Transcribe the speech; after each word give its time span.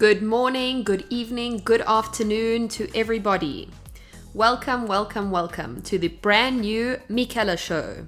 Good 0.00 0.22
morning, 0.22 0.82
good 0.82 1.04
evening, 1.10 1.60
good 1.62 1.82
afternoon 1.82 2.68
to 2.68 2.88
everybody. 2.96 3.68
Welcome, 4.32 4.86
welcome, 4.86 5.30
welcome 5.30 5.82
to 5.82 5.98
the 5.98 6.08
brand 6.08 6.62
new 6.62 6.98
Michela 7.10 7.58
Show. 7.58 8.06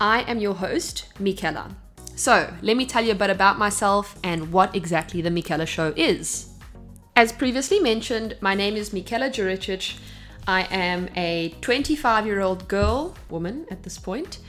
I 0.00 0.22
am 0.22 0.40
your 0.40 0.54
host, 0.54 1.04
Michela. 1.20 1.76
So, 2.16 2.52
let 2.62 2.76
me 2.76 2.84
tell 2.84 3.04
you 3.04 3.12
a 3.12 3.14
bit 3.14 3.30
about 3.30 3.60
myself 3.60 4.18
and 4.24 4.50
what 4.50 4.74
exactly 4.74 5.20
the 5.20 5.30
Michela 5.30 5.66
Show 5.66 5.92
is. 5.94 6.48
As 7.14 7.30
previously 7.30 7.78
mentioned, 7.78 8.36
my 8.40 8.56
name 8.56 8.74
is 8.74 8.92
Michela 8.92 9.30
Juricic. 9.30 10.00
I 10.48 10.62
am 10.62 11.08
a 11.14 11.54
25 11.60 12.26
year 12.26 12.40
old 12.40 12.66
girl, 12.66 13.14
woman 13.28 13.66
at 13.70 13.84
this 13.84 13.98
point, 13.98 14.40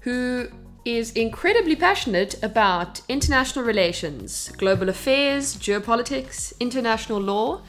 who 0.00 0.48
is 0.84 1.12
incredibly 1.12 1.76
passionate 1.76 2.42
about 2.42 3.00
international 3.08 3.64
relations, 3.64 4.50
global 4.58 4.88
affairs, 4.88 5.56
geopolitics, 5.56 6.52
international 6.60 7.20
law, 7.20 7.62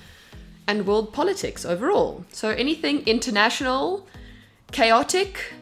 and 0.68 0.86
world 0.86 1.14
politics 1.14 1.66
overall. 1.66 2.26
So 2.32 2.50
anything 2.50 3.04
international, 3.06 4.08
chaotic, 4.72 5.54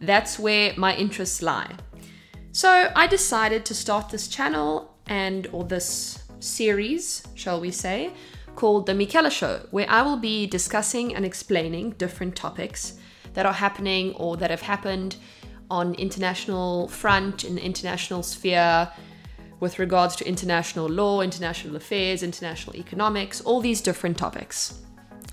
that's 0.00 0.38
where 0.38 0.74
my 0.76 0.96
interests 0.96 1.42
lie. 1.42 1.74
So 2.52 2.90
I 2.96 3.06
decided 3.06 3.64
to 3.66 3.74
start 3.74 4.08
this 4.08 4.26
channel 4.26 4.94
and 5.06 5.46
or 5.52 5.64
this 5.64 6.24
series, 6.40 7.22
shall 7.34 7.60
we 7.60 7.70
say, 7.70 8.10
called 8.56 8.86
The 8.86 8.94
Michela 8.94 9.30
Show, 9.30 9.66
where 9.70 9.88
I 9.88 10.02
will 10.02 10.16
be 10.16 10.46
discussing 10.46 11.14
and 11.14 11.24
explaining 11.24 11.90
different 11.90 12.34
topics 12.34 12.98
that 13.34 13.46
are 13.46 13.52
happening 13.52 14.14
or 14.14 14.36
that 14.38 14.50
have 14.50 14.62
happened 14.62 15.16
on 15.70 15.94
international 15.94 16.88
front 16.88 17.44
in 17.44 17.56
the 17.56 17.64
international 17.64 18.22
sphere 18.22 18.90
with 19.60 19.78
regards 19.78 20.14
to 20.16 20.26
international 20.26 20.86
law, 20.86 21.20
international 21.20 21.76
affairs, 21.76 22.22
international 22.22 22.76
economics, 22.76 23.40
all 23.40 23.60
these 23.60 23.80
different 23.80 24.16
topics. 24.16 24.80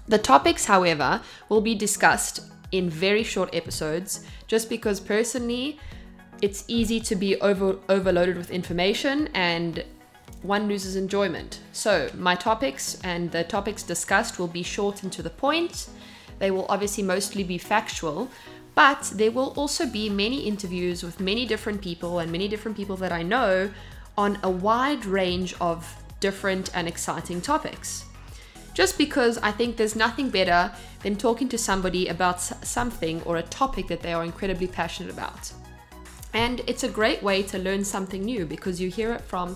The 0.08 0.18
topics, 0.18 0.66
however, 0.66 1.22
will 1.50 1.62
be 1.62 1.76
discussed 1.76 2.42
in 2.72 2.90
very 2.90 3.24
short 3.24 3.54
episodes 3.54 4.26
just 4.48 4.70
because 4.70 5.00
personally 5.00 5.80
it's 6.42 6.66
easy 6.68 7.00
to 7.00 7.16
be 7.16 7.40
over 7.42 7.78
overloaded 7.90 8.38
with 8.38 8.52
information 8.52 9.30
and 9.34 9.84
one 10.42 10.68
loses 10.68 10.96
enjoyment. 10.96 11.62
So, 11.72 12.10
my 12.16 12.36
topics 12.36 13.00
and 13.04 13.32
the 13.32 13.44
topics 13.44 13.82
discussed 13.84 14.38
will 14.38 14.48
be 14.48 14.64
short 14.64 15.02
and 15.04 15.12
to 15.14 15.24
the 15.24 15.30
point. 15.30 15.90
They 16.38 16.52
will 16.52 16.66
obviously 16.70 17.04
mostly 17.04 17.44
be 17.44 17.58
factual, 17.58 18.30
but 18.76 19.12
there 19.16 19.32
will 19.32 19.54
also 19.56 19.86
be 19.86 20.10
many 20.10 20.46
interviews 20.46 21.02
with 21.02 21.20
many 21.20 21.46
different 21.46 21.82
people 21.82 22.20
and 22.20 22.32
many 22.32 22.48
different 22.48 22.76
people 22.76 22.98
that 22.98 23.12
I 23.12 23.24
know 23.24 23.72
on 24.18 24.38
a 24.44 24.50
wide 24.50 25.06
range 25.06 25.56
of 25.60 25.96
different 26.20 26.70
and 26.76 26.88
exciting 26.88 27.42
topics. 27.42 28.06
Just 28.74 28.98
because 28.98 29.38
I 29.38 29.52
think 29.52 29.78
there's 29.78 29.96
nothing 29.96 30.30
better 30.30 30.72
than 31.02 31.16
talking 31.16 31.48
to 31.50 31.58
somebody 31.58 32.08
about 32.10 32.42
something 32.42 33.22
or 33.24 33.38
a 33.38 33.44
topic 33.44 33.88
that 33.88 34.02
they 34.02 34.12
are 34.12 34.26
incredibly 34.26 34.68
passionate 34.68 35.14
about. 35.14 35.52
And 36.34 36.62
it's 36.68 36.84
a 36.84 36.90
great 36.90 37.24
way 37.24 37.44
to 37.44 37.58
learn 37.58 37.86
something 37.86 38.22
new 38.22 38.46
because 38.46 38.82
you 38.82 38.90
hear 38.90 39.14
it 39.14 39.22
from 39.22 39.56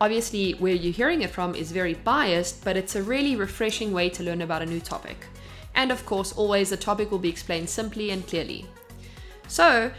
obviously 0.00 0.52
where 0.52 0.72
you're 0.74 0.92
hearing 0.92 1.20
it 1.22 1.30
from 1.30 1.54
is 1.54 1.70
very 1.70 1.94
biased, 1.94 2.64
but 2.64 2.76
it's 2.76 2.96
a 2.96 3.02
really 3.02 3.36
refreshing 3.36 3.92
way 3.92 4.08
to 4.08 4.22
learn 4.22 4.40
about 4.40 4.62
a 4.62 4.66
new 4.66 4.80
topic. 4.80 5.26
And 5.74 5.90
of 5.90 6.06
course, 6.06 6.32
always 6.32 6.70
the 6.70 6.76
topic 6.76 7.10
will 7.10 7.18
be 7.18 7.28
explained 7.28 7.68
simply 7.68 8.10
and 8.10 8.26
clearly. 8.26 8.66
So, 9.48 9.90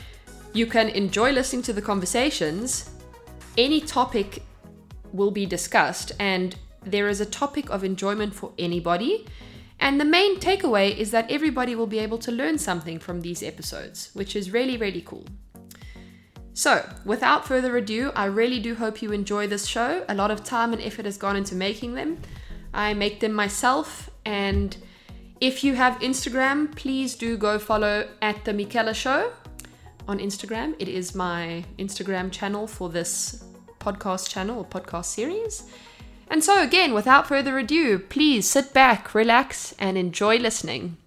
you 0.54 0.66
can 0.66 0.90
enjoy 0.90 1.31
listening 1.31 1.64
to 1.64 1.73
the 1.73 1.81
conversations. 1.81 2.90
Any 3.58 3.81
topic 3.81 4.42
will 5.12 5.31
be 5.31 5.46
discussed, 5.46 6.12
and 6.20 6.56
there 6.84 7.08
is 7.08 7.20
a 7.20 7.26
topic 7.26 7.70
of 7.70 7.84
enjoyment 7.84 8.34
for 8.34 8.52
anybody. 8.58 9.26
And 9.80 10.00
the 10.00 10.06
main 10.06 10.40
takeaway 10.40 10.96
is 10.96 11.12
that 11.12 11.30
everybody 11.30 11.75
will 11.75 11.88
be 11.88 12.00
able 12.00 12.18
to 12.19 12.31
learn 12.31 12.58
something 12.58 13.00
from 13.00 13.22
these 13.22 13.44
episodes, 13.44 14.12
which 14.14 14.35
is 14.35 14.52
really, 14.52 14.78
really 14.78 15.02
cool. 15.02 15.25
So, 16.53 16.90
without 17.03 17.46
further 17.46 17.75
ado, 17.75 18.14
I 18.16 18.25
really 18.25 18.62
do 18.62 18.75
hope 18.75 19.02
you 19.02 19.12
enjoy 19.12 19.47
this 19.47 19.66
show. 19.66 20.06
A 20.08 20.16
lot 20.16 20.31
of 20.31 20.44
time 20.44 20.72
and 20.72 20.81
effort 20.81 21.03
has 21.03 21.18
gone 21.18 21.35
into 21.35 21.53
making 21.53 21.96
them. 21.96 22.19
I 22.74 22.94
make 22.94 23.19
them 23.19 23.34
myself, 23.34 24.09
and 24.25 24.75
if 25.45 25.63
you 25.63 25.75
have 25.75 26.00
Instagram, 26.00 26.75
please 26.75 27.13
do 27.13 27.38
go 27.38 27.59
follow 27.59 28.07
at 28.19 28.44
the 28.45 28.51
Michela 28.51 28.95
Show 28.95 29.31
on 30.07 30.17
Instagram. 30.17 30.73
It 30.79 30.88
is 30.88 31.13
my 31.13 31.63
Instagram 31.78 32.31
channel 32.31 32.66
for 32.66 32.89
this 32.89 33.44
podcast 33.79 34.28
channel 34.28 34.57
or 34.57 34.66
podcast 34.66 35.05
series. 35.05 35.69
And 36.31 36.44
so, 36.44 36.63
again, 36.63 36.95
without 36.95 37.28
further 37.28 37.59
ado, 37.59 38.00
please 38.00 38.50
sit 38.50 38.73
back, 38.73 39.13
relax, 39.13 39.75
and 39.78 40.00
enjoy 40.00 40.38
listening. 40.38 40.97